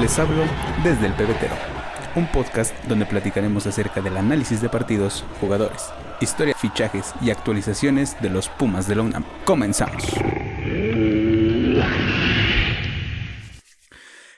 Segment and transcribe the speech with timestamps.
[0.00, 0.44] Les hablo
[0.82, 1.54] desde el pebetero,
[2.14, 5.90] un podcast donde platicaremos acerca del análisis de partidos, jugadores,
[6.22, 9.24] historia, fichajes y actualizaciones de los Pumas de la UNAM.
[9.44, 10.02] Comenzamos.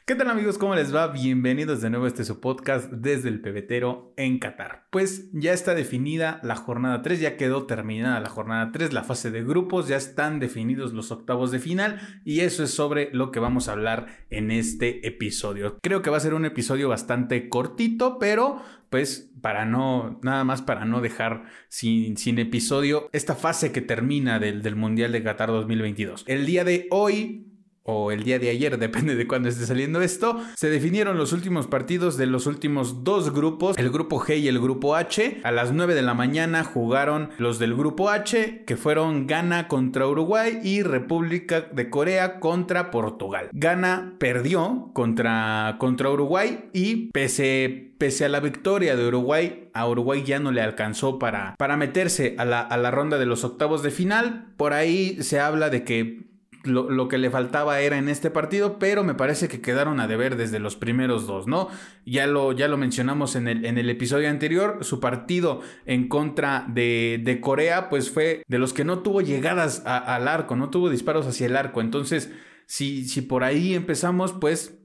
[0.04, 0.59] ¿Qué tal amigos?
[0.59, 1.07] ¿Cómo les va?
[1.07, 4.89] Bienvenidos de nuevo a este su podcast desde el pebetero en Qatar.
[4.91, 9.30] Pues ya está definida la jornada 3, ya quedó terminada la jornada 3, la fase
[9.30, 13.39] de grupos, ya están definidos los octavos de final y eso es sobre lo que
[13.39, 15.79] vamos a hablar en este episodio.
[15.80, 20.62] Creo que va a ser un episodio bastante cortito, pero pues para no, nada más
[20.62, 25.50] para no dejar sin, sin episodio esta fase que termina del, del Mundial de Qatar
[25.50, 26.25] 2022.
[26.26, 27.51] El día de hoy
[27.85, 31.67] o el día de ayer, depende de cuándo esté saliendo esto, se definieron los últimos
[31.67, 35.41] partidos de los últimos dos grupos, el grupo G y el grupo H.
[35.45, 40.06] A las 9 de la mañana jugaron los del grupo H, que fueron Ghana contra
[40.06, 43.48] Uruguay y República de Corea contra Portugal.
[43.53, 50.25] Ghana perdió contra, contra Uruguay y pese pese a la victoria de Uruguay, a Uruguay
[50.27, 53.84] ya no le alcanzó para, para meterse a la, a la ronda de los octavos
[53.84, 54.47] de final.
[54.56, 56.31] Por ahí se habla de que
[56.65, 60.37] lo, que le faltaba era en este partido, pero me parece que quedaron a deber
[60.37, 61.69] desde los primeros dos, ¿no?
[62.07, 66.65] Ya lo, ya lo mencionamos en el, en el episodio anterior, su partido en contra
[66.69, 70.91] de, de Corea, pues fue de los que no tuvo llegadas al arco, no tuvo
[70.91, 72.31] disparos hacia el arco, entonces,
[72.67, 74.79] si, si por ahí empezamos, pues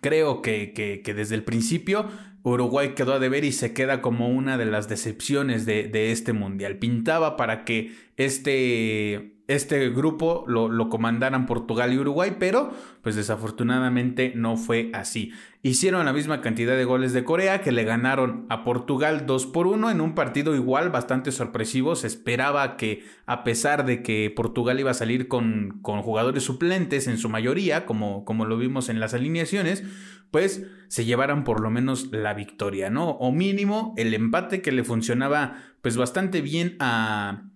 [0.00, 2.08] creo que, que, que desde el principio
[2.42, 6.32] Uruguay quedó a deber y se queda como una de las decepciones de, de este
[6.32, 6.78] mundial.
[6.78, 14.32] Pintaba para que este este grupo lo, lo, comandaran Portugal y Uruguay, pero pues desafortunadamente
[14.34, 15.32] no fue así.
[15.62, 19.66] Hicieron la misma cantidad de goles de Corea que le ganaron a Portugal 2 por
[19.66, 21.96] 1 en un partido igual bastante sorpresivo.
[21.96, 27.08] Se esperaba que a pesar de que Portugal iba a salir con, con jugadores suplentes
[27.08, 29.84] en su mayoría, como, como lo vimos en las alineaciones,
[30.30, 33.10] pues se llevaran por lo menos la victoria, ¿no?
[33.10, 37.49] O mínimo el empate que le funcionaba pues bastante bien a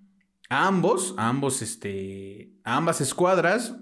[0.48, 3.76] a ambos, a ambos, este, a ambas escuadras,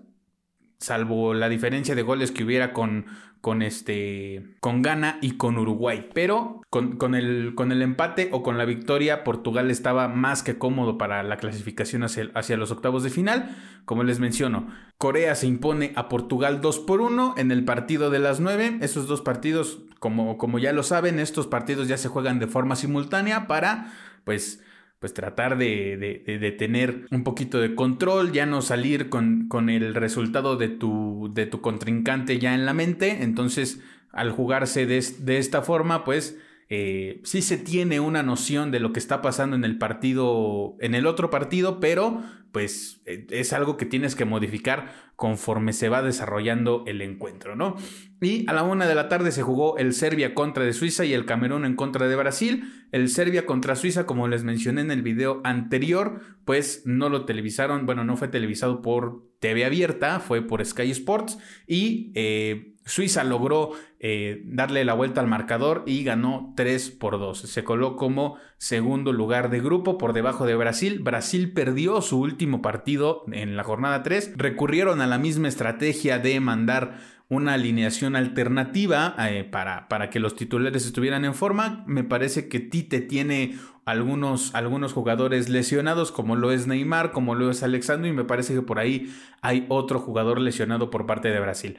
[0.79, 3.07] salvo la diferencia de goles que hubiera con,
[3.41, 6.09] con este, con Ghana y con Uruguay.
[6.15, 10.97] Pero con, el, con el empate o con la victoria, Portugal estaba más que cómodo
[10.99, 13.57] para la clasificación hacia, hacia los octavos de final.
[13.85, 18.21] Como les menciono, Corea se impone a Portugal 2 por 1 en el partido de
[18.21, 18.79] las 9.
[18.81, 22.77] Esos dos partidos, como, como ya lo saben, estos partidos ya se juegan de forma
[22.77, 23.93] simultánea para,
[24.25, 24.63] pues,
[25.03, 29.97] pues tratar de, de, tener un poquito de control, ya no salir con, con el
[29.97, 33.25] resultado de tu, de tu contrincante ya en la mente.
[33.25, 33.81] Entonces,
[34.13, 36.39] al jugarse de, de esta forma, pues
[36.75, 40.95] eh, sí se tiene una noción de lo que está pasando en el partido, en
[40.95, 46.01] el otro partido, pero pues eh, es algo que tienes que modificar conforme se va
[46.01, 47.77] desarrollando el encuentro, ¿no?
[48.23, 51.13] Y a la una de la tarde se jugó el Serbia contra de Suiza y
[51.13, 52.65] el Camerún en contra de Brasil.
[52.91, 57.85] El Serbia contra Suiza, como les mencioné en el video anterior, pues no lo televisaron,
[57.85, 61.37] bueno, no fue televisado por TV abierta, fue por Sky Sports
[61.67, 67.41] y eh, Suiza logró eh, darle la vuelta al marcador y ganó 3 por 2.
[67.41, 71.01] Se coló como segundo lugar de grupo por debajo de Brasil.
[71.01, 74.35] Brasil perdió su último partido en la jornada 3.
[74.37, 80.37] Recurrieron a la misma estrategia de mandar una alineación alternativa eh, para, para, que los
[80.37, 81.83] titulares estuvieran en forma.
[81.87, 87.51] Me parece que Tite tiene algunos, algunos jugadores lesionados, como lo es Neymar, como lo
[87.51, 91.41] es Alexandro, y me parece que por ahí hay otro jugador lesionado por parte de
[91.41, 91.79] Brasil.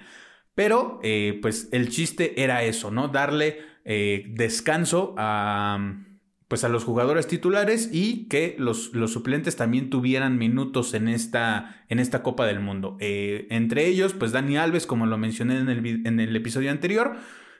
[0.56, 3.08] Pero, eh, pues el chiste era eso, ¿no?
[3.08, 6.03] Darle eh, descanso a,
[6.47, 11.84] pues a los jugadores titulares y que los, los, suplentes también tuvieran minutos en esta,
[11.90, 12.97] en esta Copa del Mundo.
[13.00, 17.16] Eh, entre ellos, pues Dani Alves, como lo mencioné en el, en el episodio anterior,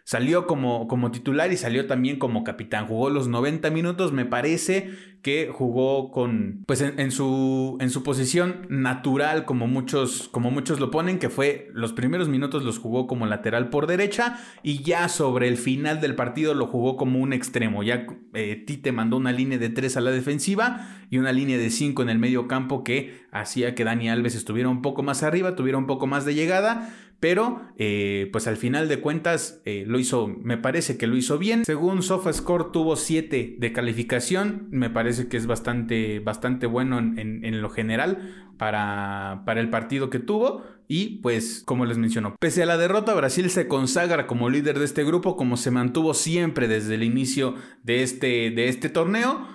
[0.06, 2.88] Salió como, como titular y salió también como capitán.
[2.88, 4.92] Jugó los 90 minutos, me parece
[5.24, 10.92] que jugó con, pues en, su, en su posición natural, como muchos, como muchos lo
[10.92, 15.48] ponen, que fue los primeros minutos los jugó como lateral por derecha y ya sobre
[15.48, 17.84] el final del partido lo jugó como un extremo.
[17.84, 21.70] Ya eh, Tite mandó una línea de 3 a la defensiva y una línea de
[21.70, 25.56] 5 en el medio campo que hacía que Dani Alves estuviera un poco más arriba,
[25.56, 26.94] tuviera un poco más de llegada
[27.24, 31.38] pero eh, pues al final de cuentas eh, lo hizo, me parece que lo hizo
[31.38, 31.64] bien.
[31.64, 37.70] Según SofaScore tuvo 7 de calificación, me parece que es bastante, bastante bueno en, lo
[37.70, 40.64] general para, para el partido que tuvo.
[40.90, 44.84] Y pues, como les menciono, pese a la derrota, Brasil se consagra como líder de
[44.84, 49.48] este grupo, como se mantuvo siempre desde el inicio de este, de este torneo.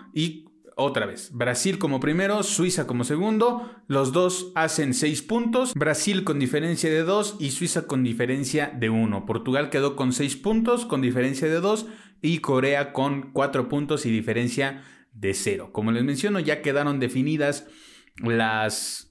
[0.80, 6.38] Otra vez, Brasil como primero, Suiza como segundo, los dos hacen 6 puntos, Brasil con
[6.38, 9.26] diferencia de 2 y Suiza con diferencia de 1.
[9.26, 11.86] Portugal quedó con 6 puntos con diferencia de 2
[12.22, 15.70] y Corea con 4 puntos y diferencia de 0.
[15.72, 17.66] Como les menciono, ya quedaron definidas
[18.16, 19.08] las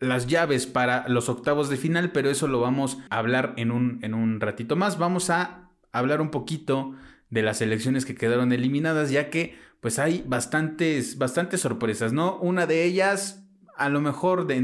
[0.00, 3.98] las llaves para los octavos de final, pero eso lo vamos a hablar en un,
[4.02, 4.98] en un ratito más.
[4.98, 6.94] Vamos a hablar un poquito
[7.30, 12.38] de las elecciones que quedaron eliminadas, ya que pues hay bastantes, bastantes sorpresas, ¿no?
[12.38, 14.56] Una de ellas, a lo mejor de,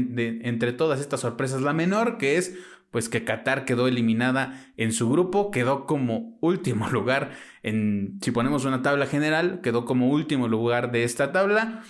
[0.43, 2.55] entre todas estas sorpresas, la menor, que es
[2.91, 7.31] pues que Qatar quedó eliminada en su grupo, quedó como último lugar
[7.63, 11.83] en, si ponemos una tabla general, quedó como último lugar de esta tabla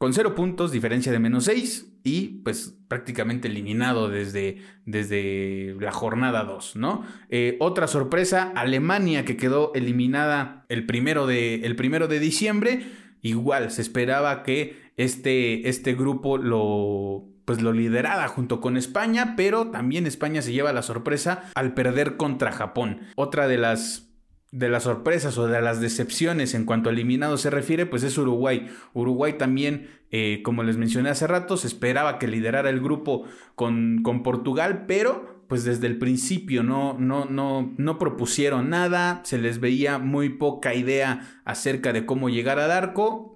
[0.00, 4.56] con cero puntos, diferencia de menos 6 y pues prácticamente eliminado desde,
[4.86, 7.04] desde la jornada 2, ¿no?
[7.28, 12.86] Eh, otra sorpresa, Alemania que quedó eliminada el primero, de, el primero de diciembre,
[13.20, 19.70] igual se esperaba que este, este grupo lo pues lo liderara junto con España, pero
[19.70, 23.00] también España se lleva la sorpresa al perder contra Japón.
[23.16, 24.09] Otra de las
[24.52, 28.18] de las sorpresas o de las decepciones en cuanto a eliminados se refiere, pues es
[28.18, 28.68] Uruguay.
[28.94, 33.24] Uruguay también, eh, como les mencioné hace rato, se esperaba que liderara el grupo
[33.54, 39.36] con, con Portugal, pero pues desde el principio no, no, no, no propusieron nada, se
[39.38, 43.29] les veía muy poca idea acerca de cómo llegar al arco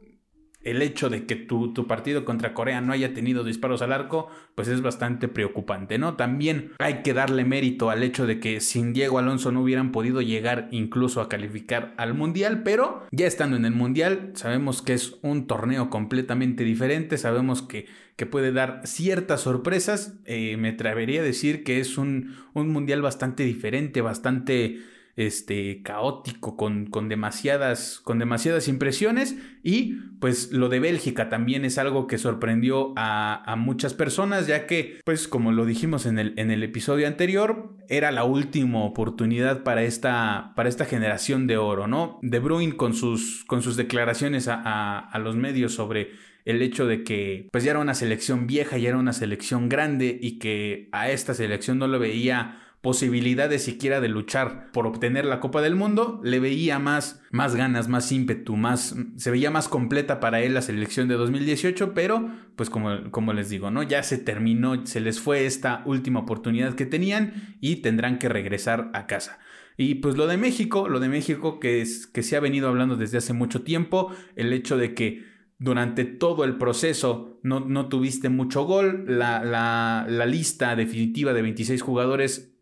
[0.64, 4.68] el hecho de que tu, partido contra Corea no haya tenido disparos al arco, pues
[4.68, 6.14] es bastante preocupante, ¿no?
[6.14, 10.22] También hay que darle mérito al hecho de que sin Diego Alonso no hubieran podido
[10.22, 15.18] llegar incluso a calificar al Mundial, pero ya estando en el Mundial, sabemos que es
[15.22, 21.24] un torneo completamente diferente, sabemos que, que puede dar ciertas sorpresas, eh, me atrevería a
[21.24, 24.80] decir que es un, un Mundial bastante diferente, bastante
[25.16, 29.36] este, caótico, con, con, demasiadas, con demasiadas impresiones.
[29.62, 35.00] Y pues lo de Bélgica también es algo que sorprendió a, muchas personas, ya que,
[35.04, 39.82] pues como lo dijimos en el, en el episodio anterior, era la última oportunidad para
[39.82, 42.18] esta, para esta generación de oro, ¿no?
[42.22, 46.12] De Bruyne con sus, con sus declaraciones a, a los medios sobre
[46.44, 50.18] el hecho de que pues ya era una selección vieja, ya era una selección grande
[50.20, 55.40] y que a esta selección no lo veía posibilidades siquiera de luchar por obtener la
[55.40, 60.20] Copa del Mundo, le veía más, más ganas, más ímpetu, más, se veía más completa
[60.20, 63.82] para él la selección de 2018, pero pues como, como les digo, ¿no?
[63.82, 68.90] Ya se terminó, se les fue esta última oportunidad que tenían y tendrán que regresar
[68.92, 69.38] a casa.
[69.78, 72.96] Y pues lo de México, lo de México que, es, que se ha venido hablando
[72.96, 75.24] desde hace mucho tiempo, el hecho de que
[75.58, 81.40] durante todo el proceso no, no tuviste mucho gol, la, la, la lista definitiva de
[81.40, 82.53] 26 jugadores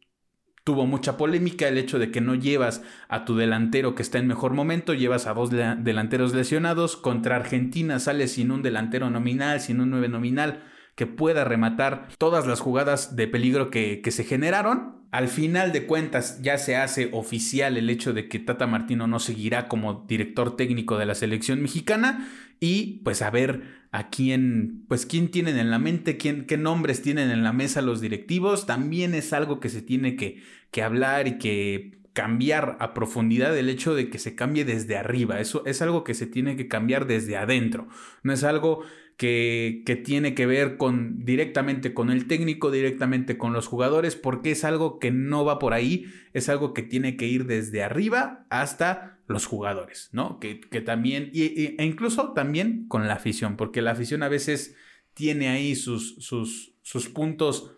[0.65, 4.29] Tuvo mucha polémica el hecho de que no llevas a tu delantero que está en
[4.29, 6.97] mejor momento, llevas a dos delanteros lesionados.
[6.97, 10.63] Contra Argentina sales sin un delantero nominal, sin un nueve nominal
[10.95, 15.02] que pueda rematar todas las jugadas de peligro que, que, se generaron.
[15.13, 19.21] Al final de cuentas ya se hace oficial el hecho de que Tata Martino no
[19.21, 22.31] seguirá como director técnico de la selección mexicana
[22.61, 27.03] y pues a ver a quién, pues quién tienen en la mente, quién, qué nombres
[27.03, 31.29] tienen en la mesa los directivos, también es algo que se tiene que, que hablar
[31.29, 35.41] y que cambiar a profundidad el hecho de que se cambie desde arriba.
[35.41, 37.87] Eso es algo que se tiene que cambiar desde adentro.
[38.23, 38.83] No es algo
[39.17, 44.53] que, que, tiene que ver con directamente con el técnico, directamente con los jugadores, porque
[44.53, 48.47] es algo que no va por ahí, es algo que tiene que ir desde arriba
[48.51, 50.39] hasta los jugadores, ¿no?
[50.39, 54.77] Que, también, y, e incluso también con la afición, porque la afición a veces
[55.15, 57.73] tiene ahí sus, sus, sus puntos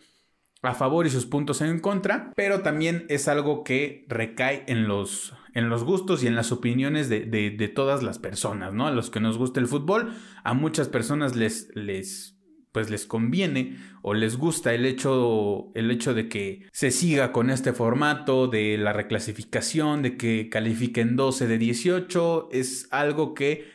[0.63, 5.35] a favor y sus puntos en contra, pero también es algo que recae en los,
[5.55, 8.87] en los gustos y en las opiniones de, de, todas las personas, ¿no?
[8.87, 12.35] A los que nos gusta el fútbol, a muchas personas les, les
[12.73, 17.51] pues les conviene o les gusta el hecho, el hecho de que se siga con
[17.51, 23.73] este formato de la reclasificación, de que califiquen 12 de 18, es algo que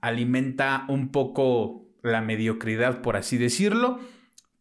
[0.00, 3.98] alimenta un poco la mediocridad, por así decirlo.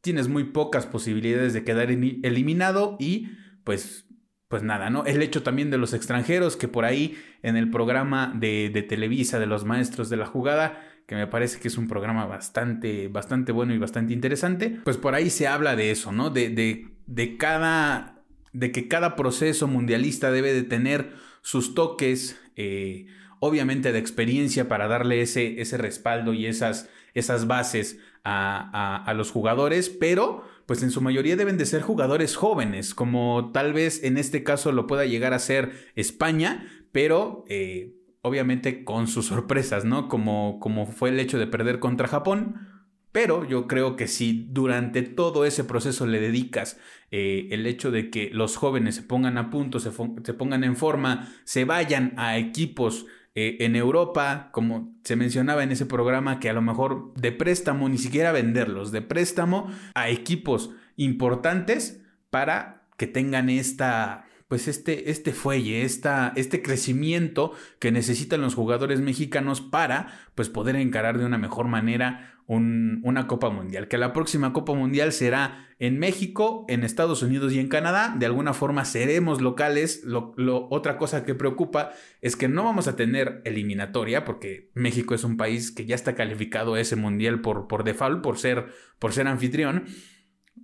[0.01, 3.29] Tienes muy pocas posibilidades de quedar eliminado y
[3.63, 4.04] pues
[4.48, 5.06] pues nada, ¿no?
[5.06, 9.40] El hecho también de los extranjeros, que por ahí en el programa de, de Televisa
[9.40, 13.52] de los maestros de la jugada, que me parece que es un programa bastante, bastante
[13.52, 16.30] bueno y bastante interesante, pues por ahí se habla de eso, ¿no?
[16.30, 18.24] De, de, de cada,
[18.54, 23.08] de que cada proceso mundialista debe de tener sus toques, eh,
[23.46, 29.32] obviamente de experiencia para darle ese, ese respaldo y esas, esas bases a, a, los
[29.32, 34.18] jugadores, pero pues en su mayoría deben de ser jugadores jóvenes, como tal vez en
[34.18, 37.46] este caso lo pueda llegar a ser España, pero...
[37.48, 37.94] Eh,
[38.25, 40.08] obviamente con sus sorpresas, ¿no?
[40.08, 42.75] Como, como fue el hecho de perder contra Japón.
[43.12, 46.78] Pero yo creo que si durante todo ese proceso le dedicas
[47.12, 49.92] eh, el hecho de que los jóvenes se pongan a punto, se,
[50.34, 55.86] pongan en forma, se vayan a equipos eh, en Europa, como se mencionaba en ese
[55.86, 62.01] programa, que a lo mejor de préstamo, ni siquiera venderlos, de préstamo a equipos importantes
[62.30, 69.02] para que tengan esta pues este, este fuelle, esta, este crecimiento que necesitan los jugadores
[69.02, 73.88] mexicanos para pues poder encarar de una mejor manera una Copa Mundial.
[73.88, 78.16] Que la próxima Copa Mundial será en México, en Estados Unidos y en Canadá.
[78.18, 80.04] De alguna forma seremos locales.
[80.04, 80.36] Lo,
[80.70, 85.38] otra cosa que preocupa es que no vamos a tener eliminatoria porque México es un
[85.38, 88.68] país que ya está calificado a ese Mundial por, por default, por ser,
[89.00, 89.86] por ser anfitrión.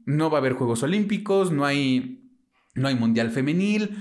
[0.06, 2.31] No va a haber Juegos Olímpicos, no hay
[2.76, 3.98] no hay mundial femenil,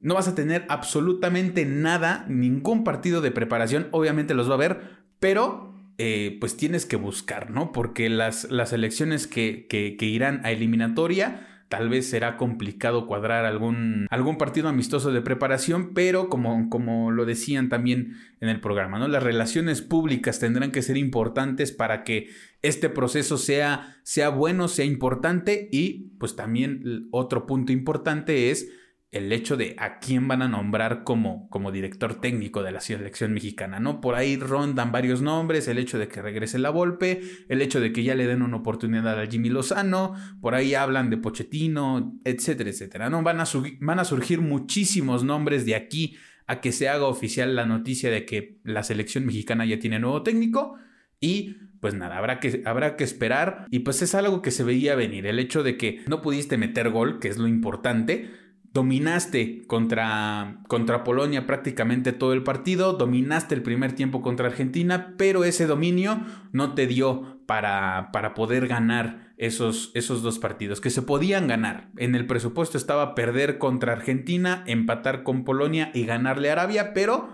[0.00, 4.80] no vas a tener absolutamente nada, ningún partido de preparación, obviamente los va a haber,
[5.18, 7.72] pero eh, pues tienes que buscar, ¿no?
[7.72, 13.44] Porque las, las elecciones que, que, que irán a eliminatoria Tal vez será complicado cuadrar
[13.44, 18.98] algún, algún partido amistoso de preparación, pero como, como lo decían también en el programa,
[18.98, 19.06] ¿no?
[19.06, 22.28] Las relaciones públicas tendrán que ser importantes para que
[22.62, 28.70] este proceso sea, sea bueno, sea importante y pues también otro punto importante es
[29.10, 33.32] el hecho de a quién van a nombrar como, como director técnico de la selección
[33.32, 34.02] mexicana, ¿no?
[34.02, 37.92] Por ahí rondan varios nombres, el hecho de que regrese la Volpe, el hecho de
[37.92, 42.68] que ya le den una oportunidad a Jimmy Lozano, por ahí hablan de Pochettino, etcétera,
[42.68, 43.22] etcétera, ¿no?
[43.22, 43.44] Van a,
[43.80, 48.26] van a surgir muchísimos nombres de aquí a que se haga oficial la noticia de
[48.26, 50.76] que la selección mexicana ya tiene nuevo técnico
[51.20, 54.96] y pues nada, habrá que, habrá que esperar y pues es algo que se veía
[54.96, 58.30] venir, el hecho de que no pudiste meter gol, que es lo importante,
[58.78, 65.42] dominaste contra, contra Polonia prácticamente todo el partido, dominaste el primer tiempo contra Argentina, pero
[65.42, 66.20] ese dominio
[66.52, 71.90] no te dio para, para poder ganar esos, esos dos partidos, que se podían ganar.
[71.96, 77.30] En el presupuesto estaba perder contra Argentina, empatar con Polonia y ganarle a Arabia, pero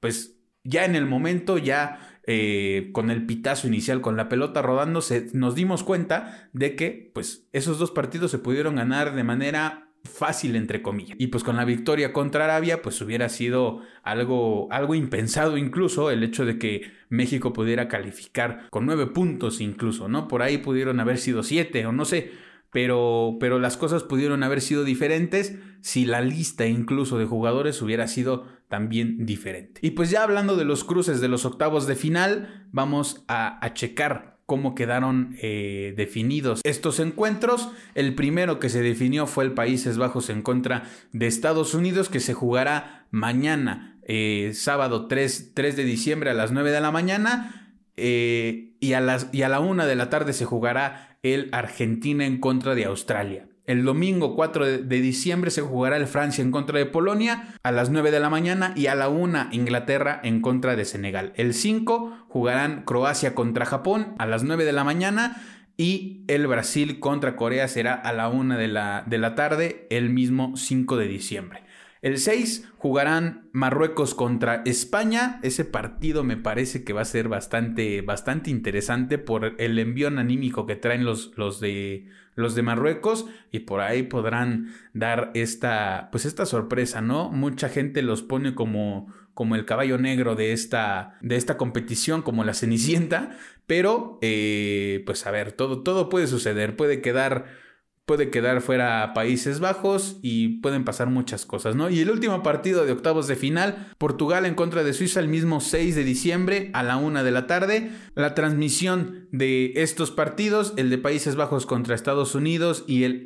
[0.00, 5.00] pues ya en el momento, ya eh, con el pitazo inicial, con la pelota rodando,
[5.34, 10.56] nos dimos cuenta de que pues esos dos partidos se pudieron ganar de manera fácil
[10.56, 11.16] entre comillas.
[11.18, 16.22] Y pues con la victoria contra Arabia pues hubiera sido algo, algo impensado incluso el
[16.22, 20.28] hecho de que México pudiera calificar con nueve puntos incluso, ¿no?
[20.28, 22.32] Por ahí pudieron haber sido siete o no sé.
[22.72, 28.06] Pero, pero las cosas pudieron haber sido diferentes si la lista incluso de jugadores hubiera
[28.06, 29.80] sido también diferente.
[29.82, 33.72] Y pues ya hablando de los cruces de los octavos de final, vamos a, a
[33.72, 37.68] checar cómo quedaron eh, definidos estos encuentros.
[37.94, 42.20] El primero que se definió fue el Países Bajos en contra de Estados Unidos, que
[42.20, 47.74] se jugará mañana, eh, sábado 3, 3, de diciembre a las 9 de la mañana.
[47.96, 52.24] Eh, y, a las, y a la 1 de la tarde se jugará el Argentina
[52.24, 53.48] en contra de Australia.
[53.66, 57.90] El domingo 4 de diciembre se jugará el Francia en contra de Polonia a las
[57.90, 61.32] 9 de la mañana y a la 1 Inglaterra en contra de Senegal.
[61.34, 65.42] El 5 jugarán Croacia contra Japón a las 9 de la mañana
[65.76, 70.10] y el Brasil contra Corea será a la 1 de la, de la tarde el
[70.10, 71.65] mismo 5 de diciembre.
[72.06, 75.40] El 6 jugarán Marruecos contra España.
[75.42, 80.66] Ese partido me parece que va a ser bastante, bastante interesante por el envión anímico
[80.66, 86.26] que traen los, los, de, los de Marruecos y por ahí podrán dar esta, pues
[86.26, 87.28] esta sorpresa, ¿no?
[87.32, 92.44] Mucha gente los pone como, como el caballo negro de esta, de esta competición, como
[92.44, 93.36] la Cenicienta,
[93.66, 97.65] pero eh, pues a ver, todo, todo puede suceder, puede quedar
[98.06, 101.90] puede quedar fuera Países Bajos y pueden pasar muchas cosas, ¿no?
[101.90, 105.60] Y el último partido de octavos de final, Portugal en contra de Suiza el mismo
[105.60, 107.90] 6 de diciembre a la 1 de la tarde.
[108.14, 113.24] La transmisión de estos partidos, el de Países Bajos contra Estados Unidos y el,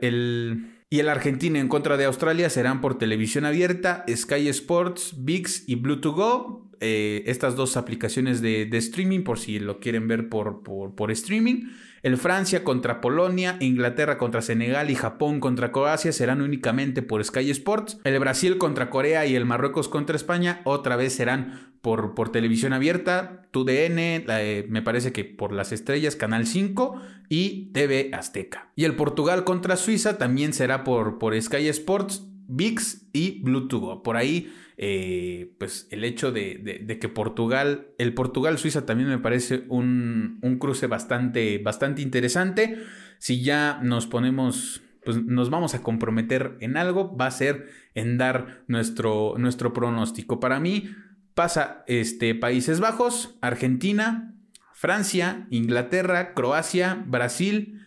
[0.00, 5.66] el y el Argentina en contra de Australia serán por televisión abierta, Sky Sports, VIX
[5.66, 6.61] y Blue2Go.
[6.84, 11.68] Eh, estas dos aplicaciones de, streaming por si lo quieren ver por, por, streaming.
[12.02, 17.52] El Francia contra Polonia, Inglaterra contra Senegal y Japón contra Croacia serán únicamente por Sky
[17.52, 18.00] Sports.
[18.02, 22.72] El Brasil contra Corea y el Marruecos contra España otra vez serán por, por televisión
[22.72, 28.70] abierta, TUDN, eh, me parece que por las estrellas, Canal 5 y TV Azteca.
[28.74, 34.02] Y el Portugal contra Suiza también será por, por Sky Sports, VIX y Bluetooth.
[34.02, 34.52] Por ahí
[34.84, 41.58] eh, pues el hecho de, que Portugal, el Portugal-Suiza también me parece un, cruce bastante,
[41.58, 42.78] bastante interesante.
[43.18, 48.18] Si ya nos ponemos, pues nos vamos a comprometer en algo, va a ser en
[48.18, 50.40] dar nuestro, nuestro pronóstico.
[50.40, 50.90] Para mí,
[51.34, 54.34] pasa este, Países Bajos, Argentina,
[54.74, 57.81] Francia, Inglaterra, Croacia, Brasil.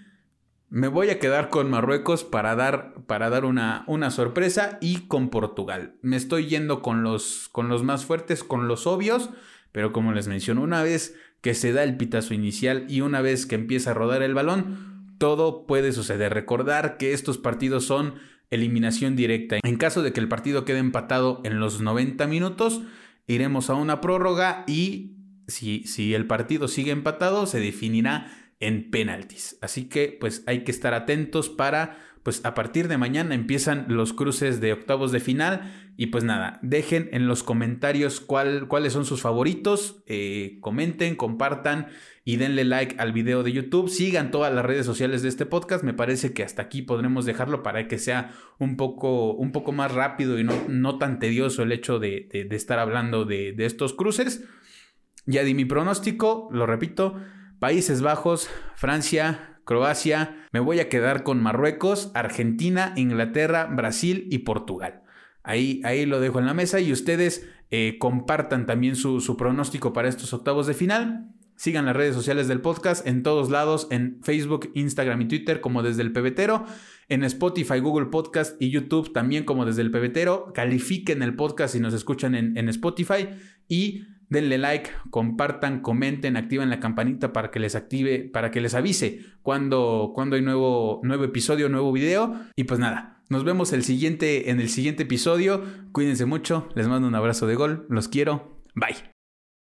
[0.69, 5.29] Me voy a quedar con Marruecos para dar, para dar una, una, sorpresa y con
[5.29, 5.95] Portugal.
[6.01, 9.29] Me estoy yendo con los, con los más fuertes, con los obvios,
[9.71, 13.45] pero como les menciono, una vez que se da el pitazo inicial y una vez
[13.45, 16.33] que empieza a rodar el balón, todo puede suceder.
[16.33, 18.15] Recordar que estos partidos son
[18.49, 19.57] eliminación directa.
[19.63, 22.81] En caso de que el partido quede empatado en los 90 minutos,
[23.27, 25.17] iremos a una prórroga y
[25.47, 28.31] si, si el partido sigue empatado, se definirá
[28.65, 29.57] en penaltis.
[29.61, 34.11] Así que pues hay que estar atentos para pues a partir de mañana empiezan los
[34.11, 39.05] cruces de octavos de final y pues nada, dejen en los comentarios cuál, cuáles son
[39.05, 41.89] sus favoritos, eh, comenten, compartan
[42.23, 45.83] y denle like al video de YouTube, sigan todas las redes sociales de este podcast,
[45.83, 49.93] me parece que hasta aquí podremos dejarlo para que sea un poco, un poco más
[49.93, 54.43] rápido y no, no tan tedioso el hecho de, estar hablando de, de estos cruces.
[55.27, 57.15] Ya di mi pronóstico, lo repito,
[57.59, 65.01] Países Bajos, Francia, Croacia, me voy a quedar con Marruecos, Argentina, Inglaterra, Brasil y Portugal.
[65.43, 70.07] Ahí, ahí lo dejo en la mesa y ustedes eh, compartan también su, pronóstico para
[70.07, 71.31] estos octavos de final.
[71.55, 75.83] Sigan las redes sociales del podcast en todos lados, en Facebook, Instagram y Twitter como
[75.83, 76.65] desde el pebetero,
[77.07, 80.51] en Spotify, Google Podcast y YouTube también como desde el pebetero.
[80.53, 83.29] Califiquen el podcast si nos escuchan en, en Spotify
[83.67, 88.73] y denle like, compartan, comenten, activen la campanita para que les active, para que les
[88.75, 92.35] avise cuando, cuando hay nuevo, nuevo episodio, nuevo video.
[92.55, 95.63] Y pues nada, nos vemos el siguiente, en el siguiente episodio.
[95.91, 99.14] Cuídense mucho, les mando un abrazo de gol, los quiero, bye.